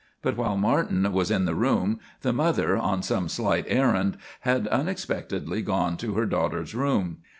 [0.23, 5.61] But while Martin was in the room the mother, on some slight errand, had unexpectedly
[5.61, 7.19] gone to her daughter's room.